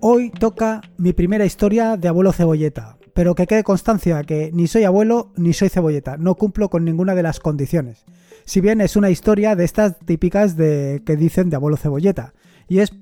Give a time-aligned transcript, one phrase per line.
[0.00, 4.84] Hoy toca mi primera historia de abuelo cebolleta, pero que quede constancia que ni soy
[4.84, 8.04] abuelo ni soy cebolleta, no cumplo con ninguna de las condiciones.
[8.44, 12.32] Si bien es una historia de estas típicas de que dicen de abuelo cebolleta,
[12.68, 12.92] y es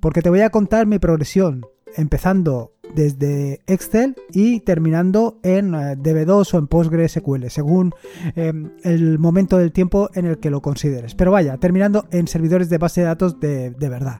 [0.00, 1.64] porque te voy a contar mi progresión,
[1.96, 7.94] empezando desde Excel y terminando en eh, DB2 o en PostgreSQL, según
[8.36, 11.14] em, el momento del tiempo en el que lo consideres.
[11.14, 14.18] Pero vaya, terminando en servidores de base de datos de, de verdad.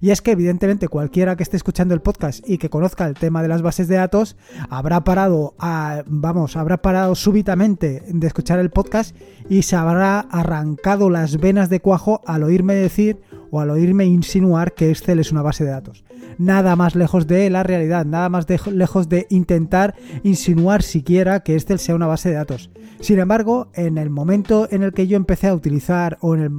[0.00, 3.42] Y es que evidentemente cualquiera que esté escuchando el podcast y que conozca el tema
[3.42, 4.36] de las bases de datos
[4.68, 9.16] habrá parado, a, vamos, habrá parado súbitamente de escuchar el podcast
[9.48, 13.20] y se habrá arrancado las venas de cuajo al oírme decir
[13.50, 16.04] o al oírme insinuar que Excel es una base de datos.
[16.38, 21.78] Nada más lejos de la realidad, nada más lejos de intentar insinuar siquiera que Excel
[21.78, 22.70] sea una base de datos.
[23.00, 26.50] Sin embargo, en el momento en el que yo empecé a utilizar o en el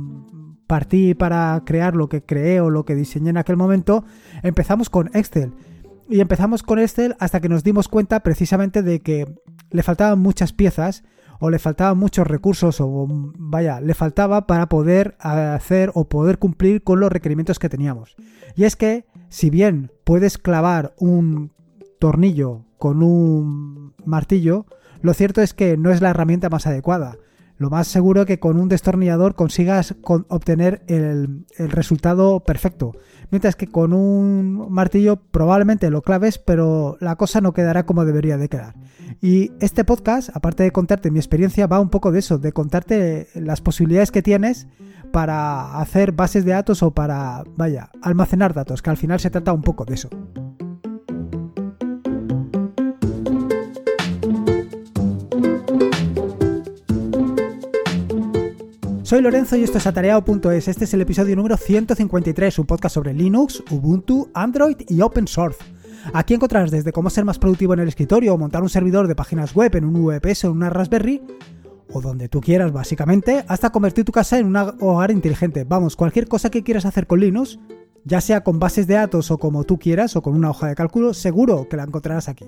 [0.68, 4.06] partí para crear lo que creé o lo que diseñé en aquel momento,
[4.44, 5.54] empezamos con Excel.
[6.10, 9.28] Y empezamos con Excel hasta que nos dimos cuenta precisamente de que
[9.72, 11.04] le faltaban muchas piezas
[11.40, 13.08] o le faltaban muchos recursos o
[13.38, 18.16] vaya, le faltaba para poder hacer o poder cumplir con los requerimientos que teníamos.
[18.56, 21.52] Y es que si bien puedes clavar un
[22.00, 24.66] tornillo con un martillo,
[25.02, 27.18] lo cierto es que no es la herramienta más adecuada
[27.58, 32.92] lo más seguro que con un destornillador consigas obtener el, resultado perfecto.
[33.32, 38.38] Mientras que con un martillo probablemente lo claves, pero la cosa no quedará como debería
[38.38, 38.76] de quedar.
[39.22, 43.28] Y este podcast, aparte de contarte mi experiencia, va un poco de eso, de contarte
[43.36, 44.68] las posibilidades que tienes
[45.12, 49.54] para hacer bases de datos o para, vaya, almacenar datos, que al final se trata
[49.54, 50.10] un poco de eso.
[59.06, 60.68] Soy Lorenzo y esto es atareado.es.
[60.68, 65.60] Este es el episodio número 153, un podcast sobre Linux, Ubuntu, Android y Open Source.
[66.12, 69.14] Aquí encontrarás desde cómo ser más productivo en el escritorio o montar un servidor de
[69.14, 71.22] páginas web en un VPS o en una Raspberry,
[71.94, 75.66] o donde tú quieras básicamente, hasta convertir tu casa en un hogar inteligente.
[75.66, 77.60] Vamos, cualquier cosa que quieras hacer con Linux,
[78.06, 80.74] ya sea con bases de datos o como tú quieras o con una hoja de
[80.74, 82.46] cálculo, seguro que la encontrarás aquí.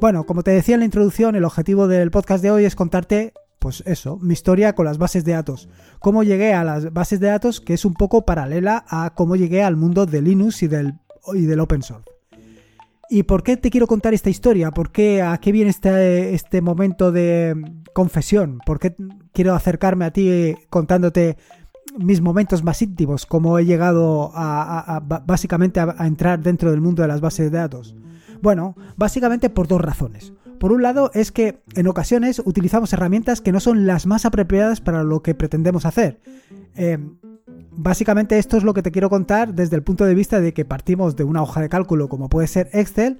[0.00, 3.34] Bueno, como te decía en la introducción, el objetivo del podcast de hoy es contarte
[3.66, 5.68] pues eso, mi historia con las bases de datos.
[5.98, 9.64] Cómo llegué a las bases de datos, que es un poco paralela a cómo llegué
[9.64, 10.94] al mundo de Linux y del,
[11.34, 12.08] y del open source.
[13.10, 14.70] ¿Y por qué te quiero contar esta historia?
[14.70, 17.56] ¿Por qué, ¿A qué viene este, este momento de
[17.92, 18.60] confesión?
[18.64, 18.94] ¿Por qué
[19.32, 21.36] quiero acercarme a ti contándote
[21.98, 23.26] mis momentos más íntimos?
[23.26, 27.96] ¿Cómo he llegado a, básicamente a entrar dentro del mundo de las bases de datos?
[28.40, 30.32] Bueno, básicamente por dos razones.
[30.58, 34.80] Por un lado es que en ocasiones utilizamos herramientas que no son las más apropiadas
[34.80, 36.20] para lo que pretendemos hacer.
[36.74, 37.16] Em,
[37.70, 40.64] básicamente esto es lo que te quiero contar desde el punto de vista de que
[40.64, 43.18] partimos de una hoja de cálculo como puede ser Excel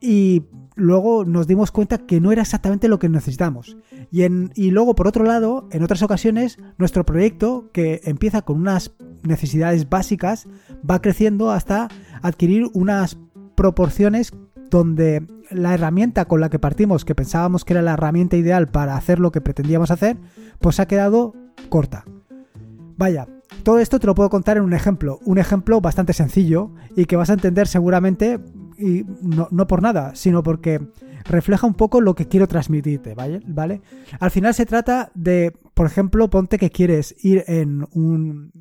[0.00, 0.44] y
[0.76, 3.76] luego nos dimos cuenta que no era exactamente lo que necesitamos.
[4.10, 4.22] Y,
[4.54, 8.92] y luego, por otro lado, en otras ocasiones, nuestro proyecto, que empieza con unas
[9.22, 10.46] necesidades básicas,
[10.88, 11.88] va creciendo hasta
[12.22, 13.18] adquirir unas
[13.54, 14.32] proporciones
[14.70, 18.96] donde la herramienta con la que partimos, que pensábamos que era la herramienta ideal para
[18.96, 20.16] hacer lo que pretendíamos hacer,
[20.58, 21.34] pues ha quedado
[21.68, 22.04] corta.
[22.96, 23.26] Vaya,
[23.62, 27.16] todo esto te lo puedo contar en un ejemplo, un ejemplo bastante sencillo y que
[27.16, 28.38] vas a entender seguramente,
[28.78, 30.80] y no, no por nada, sino porque
[31.24, 33.40] refleja un poco lo que quiero transmitirte, ¿vale?
[33.46, 33.82] ¿vale?
[34.18, 38.52] Al final se trata de, por ejemplo, ponte que quieres ir en un,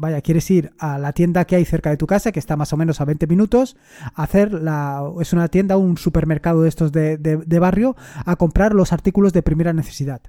[0.00, 2.72] vaya, quieres ir a la tienda que hay cerca de tu casa, que está más
[2.72, 3.76] o menos a 20 minutos,
[4.14, 8.92] hacer la, es una tienda, un supermercado de estos de, de, barrio, a comprar los
[8.92, 10.22] artículos de primera necesidad.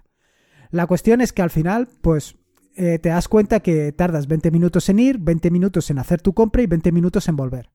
[0.70, 2.36] La cuestión es que al final, pues
[2.76, 6.34] eh, te das cuenta que tardas 20 minutos en ir, 20 minutos en hacer tu
[6.34, 7.72] compra y 20 minutos en volver.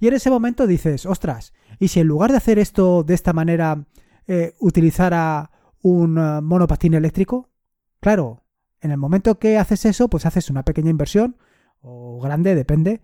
[0.00, 3.32] Y en ese momento dices, ostras, ¿y si en lugar de hacer esto de esta
[3.32, 3.86] manera
[4.26, 5.50] eh, utilizara
[5.82, 7.50] un uh, monopatín eléctrico?
[8.00, 8.44] Claro,
[8.80, 11.36] en el momento que haces eso, pues haces una pequeña inversión,
[11.80, 13.02] o grande, depende.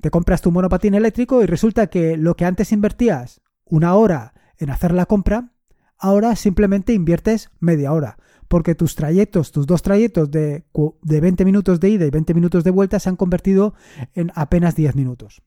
[0.00, 4.70] Te compras tu monopatín eléctrico y resulta que lo que antes invertías una hora en
[4.70, 5.52] hacer la compra,
[5.98, 8.18] ahora simplemente inviertes media hora.
[8.48, 10.64] Porque tus trayectos, tus dos trayectos de,
[11.02, 13.74] de 20 minutos de ida y 20 minutos de vuelta se han convertido
[14.14, 15.42] en apenas 10 minutos.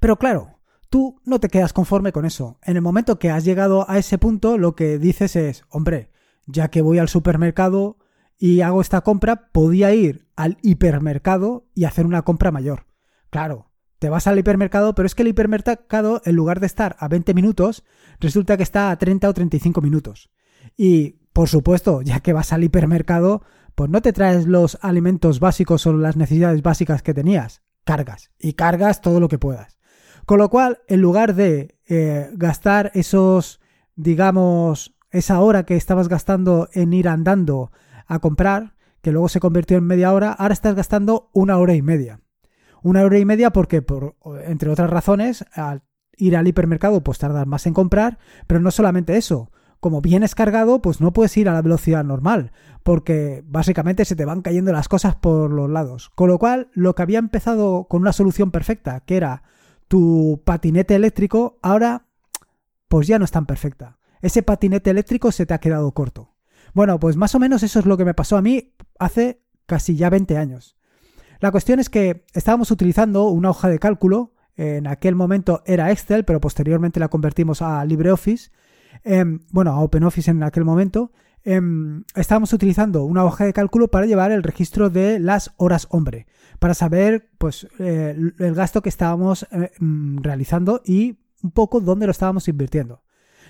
[0.00, 2.58] Pero claro, tú no te quedas conforme con eso.
[2.62, 6.10] En el momento que has llegado a ese punto, lo que dices es, hombre,
[6.46, 7.98] ya que voy al supermercado,
[8.44, 12.84] y hago esta compra, podía ir al hipermercado y hacer una compra mayor.
[13.30, 17.08] Claro, te vas al hipermercado, pero es que el hipermercado, en lugar de estar a
[17.08, 17.84] 20 minutos,
[18.20, 20.30] resulta que está a 30 o 35 minutos.
[20.76, 23.40] Y, por supuesto, ya que vas al hipermercado,
[23.74, 27.62] pues no te traes los alimentos básicos o las necesidades básicas que tenías.
[27.84, 28.30] Cargas.
[28.38, 29.78] Y cargas todo lo que puedas.
[30.26, 33.62] Con lo cual, en lugar de eh, gastar esos,
[33.96, 37.72] digamos, esa hora que estabas gastando en ir andando
[38.06, 41.82] a comprar, que luego se convirtió en media hora, ahora estás gastando una hora y
[41.82, 42.20] media.
[42.82, 44.16] Una hora y media porque, por,
[44.46, 45.82] entre otras razones, al
[46.16, 49.50] ir al hipermercado pues tardas más en comprar, pero no solamente eso.
[49.80, 52.52] Como vienes cargado, pues no puedes ir a la velocidad normal,
[52.82, 56.10] porque básicamente se te van cayendo las cosas por los lados.
[56.14, 59.42] Con lo cual, lo que había empezado con una solución perfecta, que era
[59.88, 62.06] tu patinete eléctrico, ahora
[62.88, 63.98] pues ya no es tan perfecta.
[64.22, 66.33] Ese patinete eléctrico se te ha quedado corto.
[66.74, 69.96] Bueno, pues más o menos eso es lo que me pasó a mí hace casi
[69.96, 70.76] ya 20 años.
[71.40, 76.24] La cuestión es que estábamos utilizando una hoja de cálculo, en aquel momento era Excel,
[76.24, 78.50] pero posteriormente la convertimos a LibreOffice,
[79.02, 81.12] em, bueno, a OpenOffice en aquel momento,
[81.42, 86.26] em, estábamos utilizando una hoja de cálculo para llevar el registro de las horas hombre,
[86.58, 92.06] para saber pues eh, el gasto que estábamos eh, mm, realizando y un poco dónde
[92.06, 93.02] lo estábamos invirtiendo.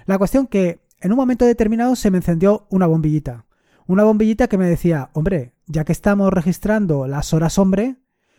[0.06, 3.44] La cuestión que en un momento determinado se me encendió una bombillita.
[3.86, 7.98] Una bombillita que me decía, hombre, ya que estamos registrando las horas hombre,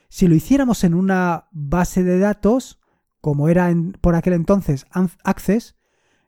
[0.09, 2.79] si lo hiciéramos en una base de datos,
[3.21, 3.71] como era
[4.01, 4.87] por aquel entonces
[5.23, 5.75] Access,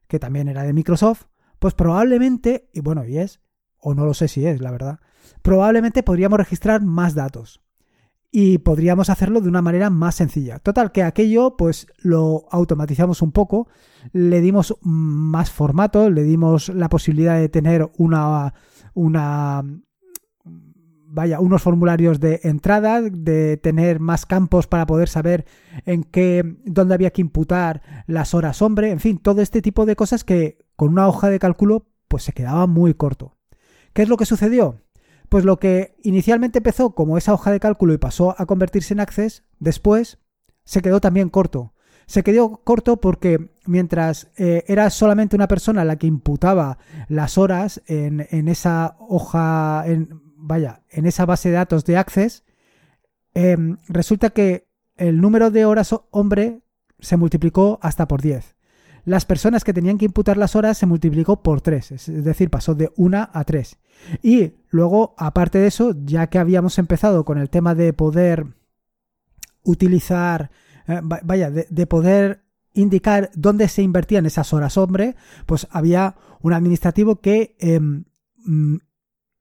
[0.07, 1.23] que también era de Microsoft,
[1.57, 3.41] pues probablemente, y bueno, y es,
[3.79, 4.99] o no lo sé si es, la verdad,
[5.41, 7.63] probablemente podríamos registrar más datos
[8.39, 10.59] y podríamos hacerlo de una manera más sencilla.
[10.59, 13.67] Total, que aquello pues lo automatizamos un poco,
[14.13, 18.53] le dimos más formato, le dimos la posibilidad de tener una,
[18.93, 19.63] una
[21.07, 25.47] vaya, unos formularios de entrada, de tener más campos para poder saber
[25.87, 29.95] en qué, dónde había que imputar las horas hombre, en fin, todo este tipo de
[29.95, 33.35] cosas que con una hoja de cálculo pues se quedaba muy corto.
[33.93, 34.83] ¿Qué es lo que sucedió?
[35.29, 39.01] Pues lo que inicialmente empezó como esa hoja de cálculo y pasó a convertirse en
[39.01, 40.19] Access, después
[40.63, 41.73] se quedó también corto.
[42.05, 46.77] Se quedó corto porque mientras eh, era solamente una persona la que imputaba
[47.09, 52.45] las horas en, esa hoja, en, vaya, en esa base de datos de Access,
[53.33, 56.61] em, resulta que el número de horas hombre
[56.99, 58.56] se multiplicó hasta por 10
[59.07, 62.75] las personas que tenían que imputar las horas se multiplicó por 3, es decir, pasó
[62.75, 63.77] de 1 a 3.
[64.21, 68.47] Y luego, aparte de eso, ya que habíamos empezado con el tema de poder
[69.63, 70.51] utilizar,
[70.89, 72.43] eh, vaya, de, poder
[72.73, 75.15] indicar dónde se invertían esas horas hombre,
[75.45, 78.03] pues había un administrativo que em,
[78.45, 78.75] mm,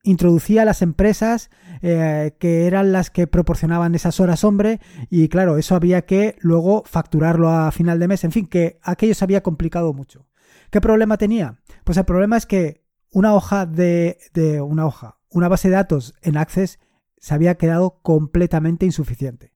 [0.06, 1.50] introducía las empresas
[1.82, 4.80] eh, que eran las que proporcionaban esas horas hombre
[5.10, 9.14] y claro, eso había que luego facturarlo a final de mes, en fin, que aquello
[9.14, 10.26] se había complicado mucho.
[10.70, 11.60] ¿Qué problema tenía?
[11.84, 16.14] Pues el problema es que una hoja de, de una hoja, una base de datos
[16.22, 16.78] en Access
[17.18, 19.52] se había quedado completamente insuficiente.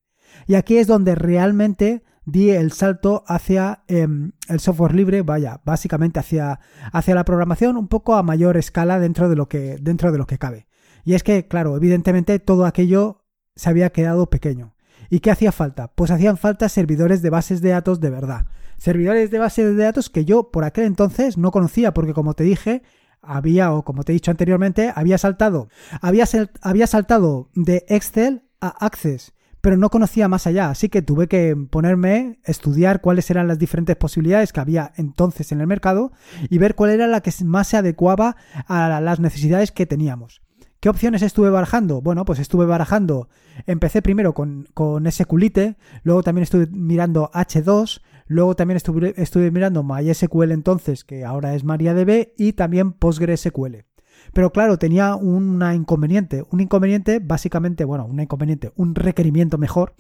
[0.47, 6.21] Y aquí es donde realmente di el salto hacia em, el software libre, vaya, básicamente
[6.21, 6.61] hacia,
[6.93, 10.27] hacia la programación un poco a mayor escala dentro de lo que, dentro de lo
[10.27, 10.67] que cabe.
[11.05, 13.25] Y es que, claro, evidentemente todo aquello
[13.57, 14.75] se había quedado pequeño.
[15.09, 15.89] ¿Y qué hacía falta?
[15.89, 18.47] Pues hacían falta servidores de bases de datos de verdad.
[18.77, 22.45] Servidores de bases de datos que yo por aquel entonces no conocía, porque como te
[22.45, 22.83] dije,
[23.23, 25.69] había, o como te he dicho anteriormente, había saltado,
[26.01, 26.25] había,
[26.63, 31.57] había saltado de Excel a Access pero no conocía más allá, así que tuve que
[31.71, 36.13] ponerme, estudiar cuáles eran las diferentes posibilidades que había entonces en el mercado
[36.49, 38.37] y ver cuál era la que más se adecuaba
[38.67, 40.43] a las necesidades que teníamos.
[40.81, 42.01] ¿Qué opciones estuve barajando?
[42.01, 43.29] Bueno, pues estuve barajando,
[43.67, 49.83] empecé primero con, con SQLite, luego también estuve mirando H2, luego también estuve, estuve mirando
[49.83, 53.85] MySQL entonces, que ahora es MariaDB, y también PostgreSQL.
[54.33, 56.45] Pero claro, tenía un inconveniente.
[56.51, 59.95] Un inconveniente, básicamente, bueno, un inconveniente, un requerimiento mejor,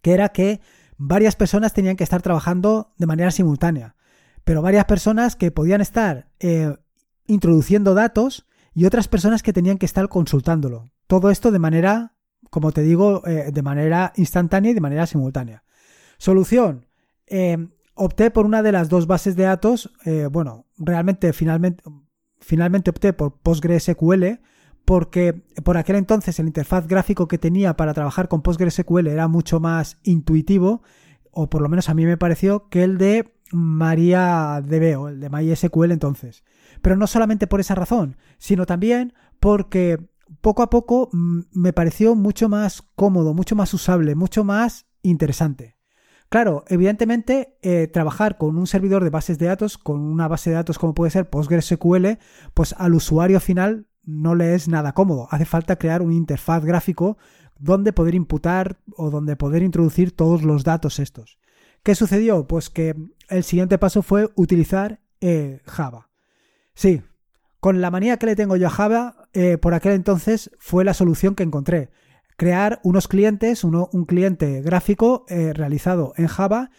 [0.00, 0.60] que era que
[0.98, 3.96] varias personas tenían que estar trabajando de manera simultánea.
[4.44, 6.76] Pero varias personas que podían estar eh,
[7.26, 10.90] introduciendo datos y otras personas que tenían que estar consultándolo.
[11.06, 12.14] Todo esto de manera,
[12.50, 15.62] como te digo, eh, de manera instantánea y de manera simultánea.
[16.18, 16.86] Solución.
[17.26, 19.92] Eh, opté por una de las dos bases de datos.
[20.30, 21.82] bueno, realmente, finalmente,
[22.42, 24.40] finalmente opté por PostgreSQL
[24.84, 29.60] porque por aquel entonces el interfaz gráfico que tenía para trabajar con PostgreSQL era mucho
[29.60, 30.82] más intuitivo,
[31.30, 35.30] o por lo menos a mí me pareció, que el de MariaDB o el de
[35.30, 36.42] MySQL entonces.
[36.82, 42.14] Pero no solamente por esa razón, sino también porque poco a poco mm, me pareció
[42.14, 45.76] mucho más cómodo, mucho más usable, mucho más interesante.
[46.32, 50.56] Claro, evidentemente, eh, trabajar con un servidor de bases de datos, con una base de
[50.56, 52.16] datos como puede ser PostgreSQL,
[52.54, 55.28] pues al usuario final no le es nada cómodo.
[55.30, 57.18] Hace falta crear un interfaz gráfico
[57.58, 61.38] donde poder imputar o donde poder introducir todos los datos estos.
[61.82, 62.46] ¿Qué sucedió?
[62.46, 62.96] Pues que
[63.28, 66.08] el siguiente paso fue utilizar eh, Java.
[66.72, 67.02] Sí,
[67.60, 70.94] con la manía que le tengo yo a Java, eh, por aquel entonces fue la
[70.94, 71.90] solución que encontré.
[72.36, 76.70] Crear unos clientes, uno, un cliente gráfico eh, realizado en Java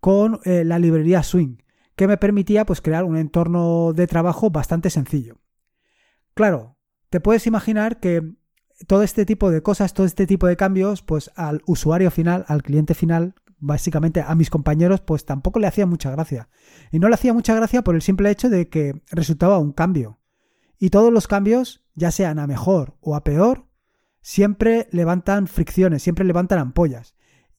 [0.00, 1.58] con la librería Swing,
[1.94, 5.38] que me permitía pues, crear un entorno de trabajo bastante sencillo.
[6.34, 6.76] Claro,
[7.08, 8.34] te puedes imaginar que
[8.86, 12.62] todo este tipo de cosas, todo este tipo de cambios, pues al usuario final, al
[12.62, 16.48] cliente final, básicamente a mis compañeros, pues tampoco le hacía mucha gracia.
[16.90, 20.18] Y no le hacía mucha gracia por el simple hecho de que resultaba un cambio.
[20.78, 23.66] Y todos los cambios, ya sean a mejor o a peor,
[24.22, 27.14] siempre levantan fricciones, siempre levantan ampollas.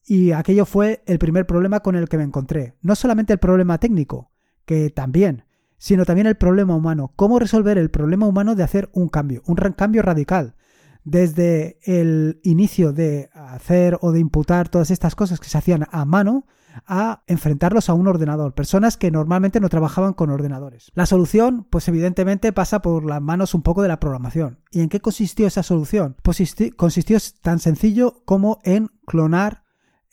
[0.06, 2.74] Y aquello fue el primer problema con el que me encontré.
[2.82, 4.32] No solamente el problema técnico,
[4.66, 5.44] que también,
[5.78, 7.12] sino también el problema humano.
[7.16, 9.42] ¿Cómo resolver el problema humano de hacer un cambio?
[9.46, 10.56] Un cambio radical
[11.04, 16.04] desde el inicio de hacer o de imputar todas estas cosas que se hacían a
[16.04, 16.46] mano
[16.86, 20.90] a enfrentarlos a un ordenador, personas que normalmente no trabajaban con ordenadores.
[20.94, 24.60] La solución, pues evidentemente pasa por las manos un poco de la programación.
[24.70, 26.16] ¿Y en qué consistió esa solución?
[26.22, 26.38] Pues
[26.76, 29.64] consistió tan sencillo como en clonar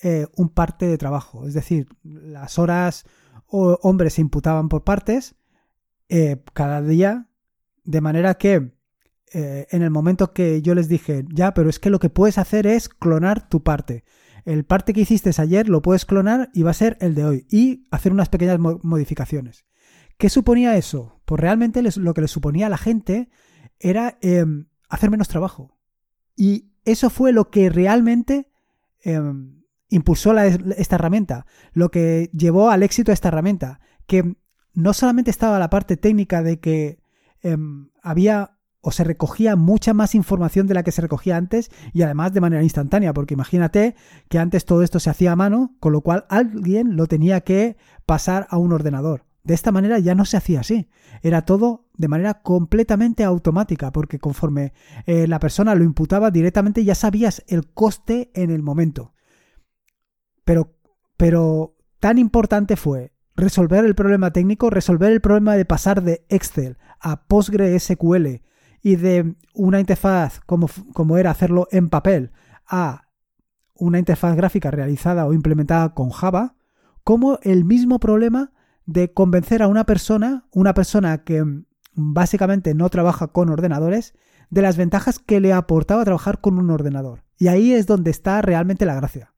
[0.04, 3.06] eh, un parte de trabajo, es decir, las horas
[3.46, 5.36] o hombres se imputaban por partes
[6.10, 7.28] eh, cada día,
[7.84, 8.74] de manera que
[9.34, 12.38] eh, en el momento que yo les dije, ya, pero es que lo que puedes
[12.38, 14.04] hacer es clonar tu parte.
[14.46, 17.48] El parte que hiciste ayer lo puedes clonar y va a ser el de hoy
[17.50, 19.66] y hacer unas pequeñas modificaciones.
[20.18, 21.22] ¿Qué suponía eso?
[21.26, 23.30] Pues realmente lo que le suponía a la gente
[23.80, 25.78] era em, hacer menos trabajo.
[26.36, 28.52] Y eso fue lo que realmente
[29.04, 34.36] em, impulsó esta herramienta, lo que llevó al éxito a esta herramienta, que
[34.74, 37.00] no solamente estaba la parte técnica de que
[37.42, 42.02] em, había o se recogía mucha más información de la que se recogía antes y
[42.02, 43.96] además de manera instantánea, porque imagínate
[44.28, 47.78] que antes todo esto se hacía a mano, con lo cual alguien lo tenía que
[48.06, 49.26] pasar a un ordenador.
[49.44, 50.90] De esta manera ya no se hacía así,
[51.22, 54.74] era todo de manera completamente automática, porque conforme
[55.06, 59.14] eh, la persona lo imputaba directamente ya sabías el coste en el momento.
[60.44, 60.76] Pero,
[61.18, 66.78] pero tan importante fue resolver el problema técnico, resolver el problema de pasar de Excel
[67.00, 68.42] a PostgreSQL,
[68.82, 72.32] y de una interfaz como, como era hacerlo en papel
[72.68, 73.08] a
[73.76, 76.56] una interfaz gráfica realizada o implementada con Java,
[77.04, 78.52] como el mismo problema
[78.86, 81.44] de convencer a una persona, una persona que
[81.94, 84.14] básicamente no trabaja con ordenadores,
[84.50, 87.24] de las ventajas que le aportaba trabajar con un ordenador.
[87.38, 89.34] Y ahí es donde está realmente la gracia.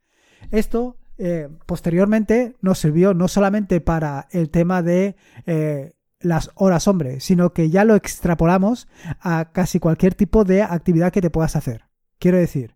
[0.51, 5.93] Esto eh, posteriormente nos sirvió no solamente para el tema de eh,
[6.23, 8.87] las horas hombre, sino que ya lo extrapolamos
[9.19, 11.83] a casi cualquier tipo de actividad que te puedas hacer.
[12.17, 12.75] Quiero decir,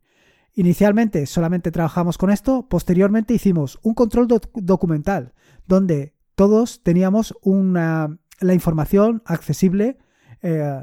[0.54, 5.34] inicialmente solamente trabajamos con esto, posteriormente hicimos un control documental
[5.66, 9.98] donde todos teníamos una, la información accesible,
[10.42, 10.82] eh,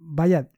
[0.00, 0.48] vaya,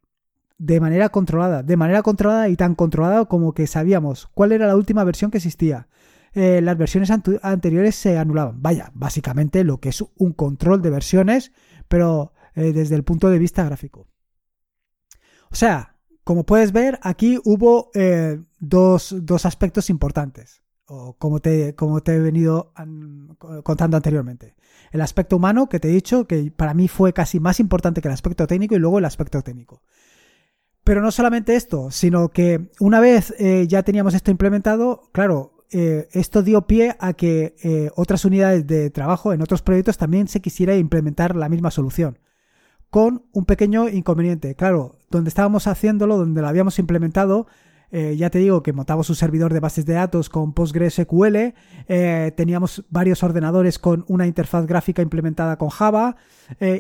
[0.58, 4.76] de manera controlada, de manera controlada y tan controlada como que sabíamos cuál era la
[4.76, 5.88] última versión que existía,
[6.34, 8.60] eh, las versiones anteriores se anulaban.
[8.60, 11.52] Vaya, básicamente lo que es un control de versiones,
[11.86, 14.08] pero eh, desde el punto de vista gráfico.
[15.50, 19.14] O sea, como puedes ver, aquí hubo eh, dos,
[19.44, 22.72] aspectos importantes, o como te, como te he venido
[23.62, 24.56] contando anteriormente.
[24.90, 28.08] El aspecto humano, que te he dicho, que para mí fue casi más importante que
[28.08, 29.82] el aspecto técnico, y luego el aspecto técnico.
[30.82, 33.34] Pero no solamente esto, sino que una vez
[33.68, 38.90] ya teníamos esto implementado, claro, eh, esto dio pie a que eh, otras unidades de
[38.90, 42.20] trabajo en otros proyectos también se quisiera implementar la misma solución.
[42.90, 44.54] Con un pequeño inconveniente.
[44.54, 47.48] Claro, donde estábamos haciéndolo, donde lo habíamos implementado,
[47.90, 51.54] eh, ya te digo que montamos un servidor de bases de datos con PostgreSQL,
[52.36, 56.14] teníamos varios ordenadores con una interfaz gráfica implementada con Java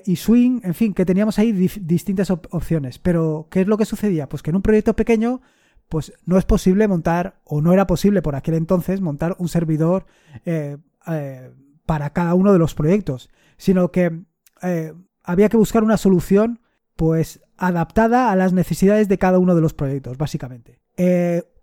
[0.04, 3.00] y Swing, en fin, que teníamos ahí distintas opciones.
[3.00, 4.28] Pero, ¿qué es lo que sucedía?
[4.28, 5.40] Pues que en un proyecto pequeño
[5.88, 10.06] pues no es posible montar, o no era posible por aquel entonces, montar un servidor
[10.44, 11.50] eh, eh,
[11.86, 14.22] para cada uno de los proyectos, sino que
[14.62, 16.60] eh, había que buscar una solución
[16.96, 20.80] pues adaptada a las necesidades de cada uno de los proyectos, básicamente.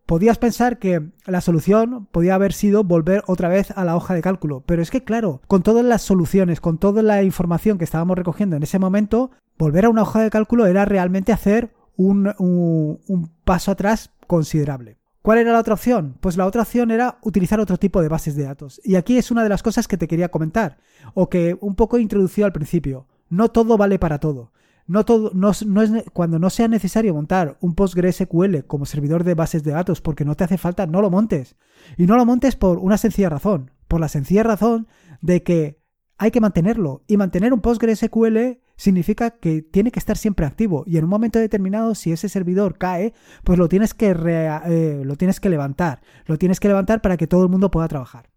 [0.06, 4.22] podías pensar que la solución podía haber sido volver otra vez a la hoja de
[4.22, 8.18] cálculo, pero es que claro, con todas las soluciones, con toda la información que estábamos
[8.18, 13.72] recogiendo en ese momento, volver a una hoja de cálculo era realmente hacer un, paso
[13.72, 14.98] atrás considerable.
[15.22, 16.18] ¿Cuál era la otra opción?
[16.20, 18.82] Pues la otra opción era utilizar otro tipo de bases de datos.
[18.84, 20.80] Y aquí es una de las cosas que te quería comentar,
[21.14, 23.08] o que un poco introducido al principio.
[23.30, 24.52] No todo vale para todo.
[24.88, 25.64] No todo, no, es,
[26.12, 30.36] cuando no sea necesario montar un PostgreSQL como servidor de bases de datos porque no
[30.36, 31.56] te hace falta, no lo montes.
[31.98, 34.88] Y no lo montes por una sencilla razón, por la sencilla razón
[35.22, 35.80] de que
[36.18, 37.04] hay que mantenerlo.
[37.08, 40.84] Y mantener un PostgreSQL significa que tiene que estar siempre activo.
[40.88, 45.16] Y en un momento determinado, si ese servidor cae, pues lo tienes que, eh, lo
[45.18, 46.02] tienes que levantar.
[46.26, 48.32] Lo tienes que levantar para que todo el mundo pueda trabajar.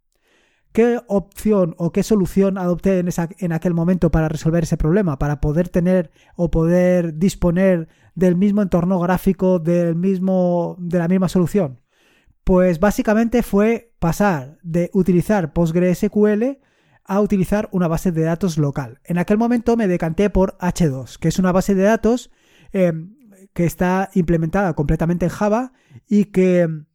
[0.72, 5.18] ¿Qué opción o qué solución adopté en, esa, en aquel momento para resolver ese problema?
[5.18, 11.30] Para poder tener o poder disponer del mismo entorno gráfico, del mismo, de la misma
[11.30, 11.80] solución.
[12.42, 16.58] Pues básicamente fue pasar de utilizar PostgreSQL
[17.04, 19.00] a utilizar una base de datos local.
[19.04, 22.30] En aquel momento me decanté por H2, que es una base de datos
[22.73, 23.16] em,
[23.52, 25.73] que está implementada completamente en Java
[26.08, 26.87] y que em,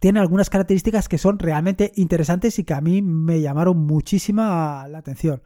[0.00, 4.98] tiene algunas características que son realmente interesantes y que a mí me llamaron muchísima la
[4.98, 5.42] atención.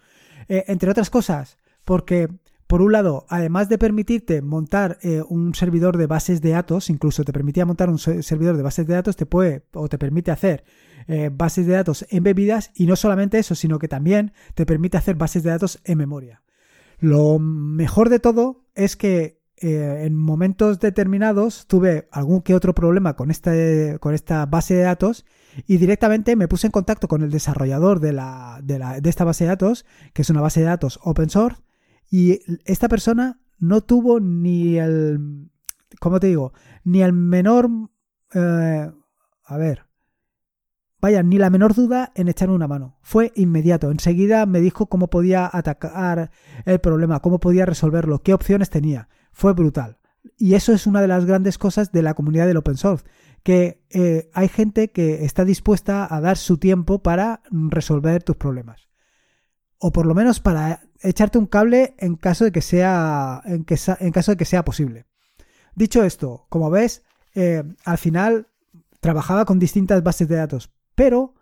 [0.49, 2.29] Eh, entre otras cosas, porque
[2.69, 7.25] por un lado, además de permitirte montar eh, un servidor de bases de datos, incluso
[7.25, 10.65] te permitía montar un servidor de bases de datos, te puede o te permite hacer
[11.07, 15.17] eh, bases de datos embebidas y no solamente eso, sino que también te permite hacer
[15.17, 16.43] bases de datos en memoria.
[16.99, 23.17] Lo mejor de todo es que eh, en momentos determinados tuve algún que otro problema
[23.17, 25.25] con, este, con esta base de datos
[25.67, 29.25] y directamente me puse en contacto con el desarrollador de, la, de, la, de esta
[29.25, 31.63] base de datos, que es una base de datos open source,
[32.11, 35.51] y esta persona no tuvo ni el.
[36.01, 36.53] ¿Cómo te digo?
[36.85, 37.69] Ni el menor.
[38.35, 38.91] Eh,
[39.45, 39.87] a ver.
[41.01, 42.99] Vaya, ni la menor duda en echarme una mano.
[43.03, 43.91] Fue inmediato.
[43.91, 46.33] Enseguida me dijo cómo podía atacar
[46.65, 49.09] el problema, cómo podía resolverlo, qué opciones tenía.
[49.33, 49.99] Fue brutal.
[50.37, 53.05] Y eso es una de las grandes cosas de la comunidad del open source,
[53.45, 58.88] que eh, hay gente que está dispuesta a dar su tiempo para resolver tus problemas.
[59.79, 64.33] O por lo menos para echarte un cable en caso de que sea, en, caso
[64.33, 65.07] de que sea posible.
[65.75, 67.03] Dicho esto, como ves,
[67.35, 68.49] eh, al final
[69.01, 71.35] trabajaba con distintas bases de datos, pero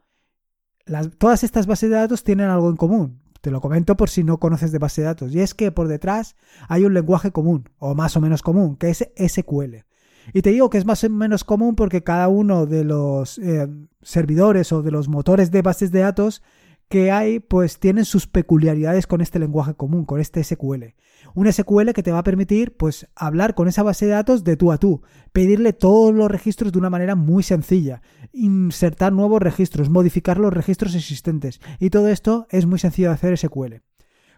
[1.19, 3.23] todas estas bases de datos tienen algo en común.
[3.41, 5.33] Te lo comento por si no conoces de base de datos.
[5.33, 6.37] Y es que por detrás
[6.69, 9.85] hay un lenguaje común, o más o menos común, que es SQL.
[10.33, 13.69] Y te digo que es más o menos común porque cada uno de los eh,
[14.03, 16.43] servidores o de los motores de bases de datos
[16.88, 20.94] que hay, pues tienen sus peculiaridades con este lenguaje común, con este SQL.
[21.35, 24.57] Un SQL que te va a permitir, pues, hablar con esa base de datos de
[24.57, 29.90] tú a tú, pedirle todos los registros de una manera muy sencilla, insertar nuevos registros,
[29.90, 31.61] modificar los registros existentes.
[31.81, 33.83] Y todo esto es muy sencillo de hacer SQL.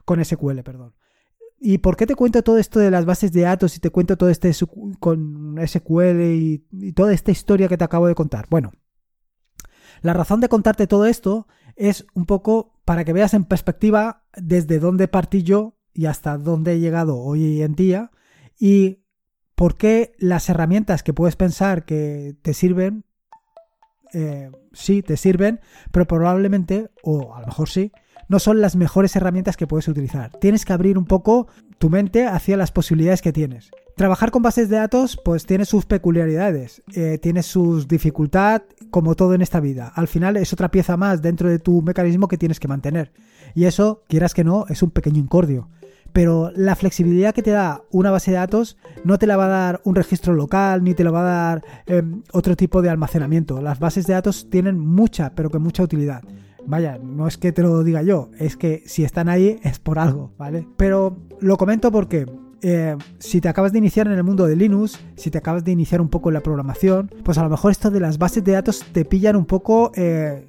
[0.04, 0.94] Con SQL, perdón.
[1.60, 4.16] ¿Y por qué te cuento todo esto de las bases de datos y te cuento
[4.16, 4.52] todo este
[5.00, 8.46] con SQL y, y toda esta historia que te acabo de contar?
[8.48, 8.70] Bueno,
[10.02, 14.78] la razón de contarte todo esto es un poco para que veas en perspectiva desde
[14.78, 18.10] dónde partí yo y hasta dónde he llegado hoy en día
[18.58, 19.00] y
[19.54, 23.04] por qué las herramientas que puedes pensar que te sirven,
[24.12, 27.92] eh, sí, te sirven, pero probablemente, o a lo mejor sí,
[28.28, 30.30] no son las mejores herramientas que puedes utilizar.
[30.38, 31.48] Tienes que abrir un poco
[31.78, 33.70] tu mente hacia las posibilidades que tienes.
[33.96, 39.34] Trabajar con bases de datos pues tiene sus peculiaridades, eh, tiene sus dificultad como todo
[39.34, 39.92] en esta vida.
[39.94, 43.12] Al final es otra pieza más dentro de tu mecanismo que tienes que mantener.
[43.54, 45.68] Y eso, quieras que no, es un pequeño incordio.
[46.12, 49.48] Pero la flexibilidad que te da una base de datos no te la va a
[49.48, 53.60] dar un registro local ni te la va a dar em, otro tipo de almacenamiento.
[53.60, 56.22] Las bases de datos tienen mucha, pero que mucha utilidad.
[56.68, 59.98] Vaya, no es que te lo diga yo, es que si están ahí es por
[59.98, 60.68] algo, ¿vale?
[60.76, 62.26] Pero lo comento porque
[62.60, 65.72] eh, si te acabas de iniciar en el mundo de Linux, si te acabas de
[65.72, 68.52] iniciar un poco en la programación, pues a lo mejor esto de las bases de
[68.52, 70.46] datos te pillan un poco eh,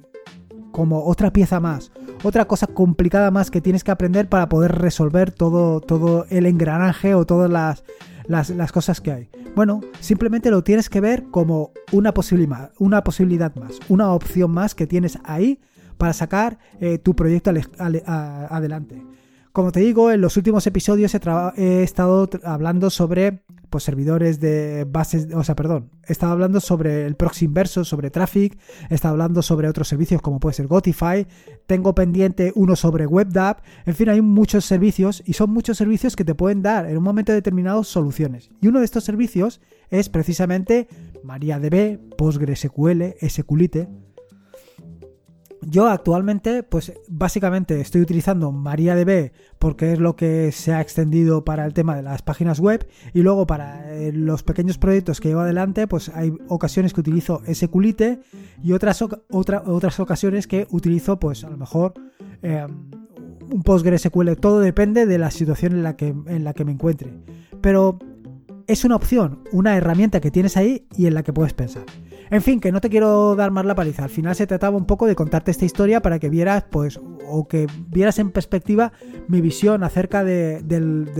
[0.72, 1.90] como otra pieza más,
[2.22, 7.14] otra cosa complicada más que tienes que aprender para poder resolver todo, todo el engranaje
[7.14, 7.82] o todas las,
[8.30, 9.30] las, cosas que hay.
[9.56, 14.74] Bueno, simplemente lo tienes que ver como una posibilidad, una posibilidad más, una opción más
[14.74, 15.58] que tienes ahí
[16.00, 19.04] para sacar eh, tu proyecto adelante.
[19.52, 25.28] Como te digo, en los últimos episodios he, estado hablando sobre pues, servidores de bases,
[25.34, 28.56] o sea, perdón, he estado hablando sobre el proxy inverso, sobre traffic,
[28.88, 31.26] he estado hablando sobre otros servicios como puede ser Gotify,
[31.66, 36.24] tengo pendiente uno sobre WebDAV, en fin, hay muchos servicios y son muchos servicios que
[36.24, 38.50] te pueden dar en un momento determinado soluciones.
[38.62, 39.60] Y uno de estos servicios
[39.90, 40.88] es precisamente
[41.24, 43.88] MariaDB, PostgreSQL, SQLite,
[45.62, 51.66] yo actualmente, pues básicamente estoy utilizando MariaDB porque es lo que se ha extendido para
[51.66, 55.40] el tema de las páginas web y luego para eh, los pequeños proyectos que llevo
[55.40, 58.20] adelante, pues hay ocasiones que utilizo SQLite
[58.62, 61.94] y otras, otras ocasiones que utilizo, pues a lo mejor
[62.42, 62.90] em,
[63.52, 64.32] un PostgreSQL.
[64.40, 67.12] Todo depende de la situación en la que, en la que me encuentre.
[67.60, 67.98] Pero
[68.66, 71.84] es una opción, una herramienta que tienes ahí y en la que puedes pensar.
[72.30, 74.04] En fin, que no te quiero dar más la paliza.
[74.04, 77.48] Al final se trataba un poco de contarte esta historia para que vieras, pues, o
[77.48, 78.92] que vieras en perspectiva
[79.26, 81.10] mi visión acerca de, del,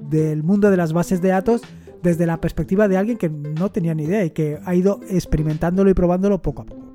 [0.00, 1.62] del mundo de las bases de datos
[2.02, 5.88] desde la perspectiva de alguien que no tenía ni idea y que ha ido experimentándolo
[5.88, 6.92] y probándolo poco a poco.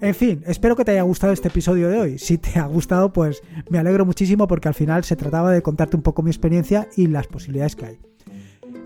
[0.00, 2.18] En fin, espero que te haya gustado este episodio de hoy.
[2.18, 5.96] Si te ha gustado, pues me alegro muchísimo porque al final se trataba de contarte
[5.96, 7.98] un poco mi experiencia y las posibilidades que hay.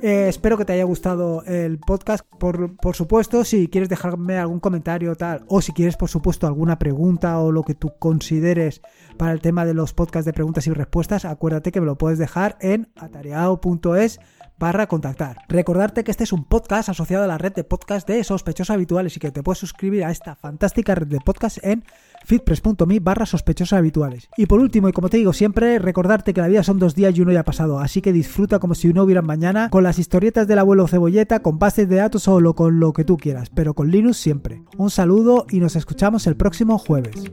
[0.03, 2.25] Eh, espero que te haya gustado el podcast.
[2.39, 7.39] Por, supuesto, si quieres dejarme algún comentario tal, o si quieres, por supuesto, alguna pregunta
[7.39, 8.81] o lo que tú consideres
[9.19, 12.19] para el tema de los podcasts de preguntas y respuestas, acuérdate que me lo puedes
[12.19, 14.21] dejar en atareado.es
[14.59, 15.39] barra contactar.
[15.49, 19.17] Recordarte que este es un podcast asociado a la red de podcast de sospechosos habituales
[19.17, 21.85] y que te puedes suscribir a esta fantástica red de podcast en
[22.25, 24.29] fitpress.me barra sospechosos habituales.
[24.37, 27.17] Y por último, y como te digo siempre, recordarte que la vida son dos días
[27.17, 29.99] y uno ya ha pasado, así que disfruta como si uno hubiera mañana con las
[29.99, 33.75] historietas del abuelo cebolleta, con bases de datos o con lo que tú quieras, pero
[33.75, 34.63] con Linux siempre.
[34.77, 37.31] Un saludo y nos escuchamos el próximo jueves.